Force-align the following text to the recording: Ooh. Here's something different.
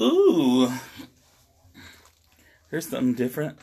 Ooh. 0.00 0.70
Here's 2.70 2.88
something 2.88 3.14
different. 3.14 3.58